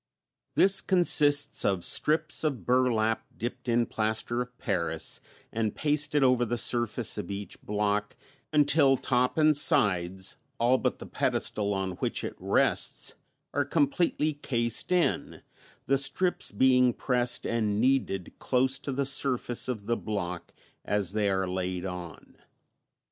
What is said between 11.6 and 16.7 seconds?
on which it rests, are completely cased in, the strips